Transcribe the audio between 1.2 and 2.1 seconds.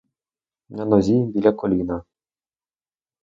біля коліна.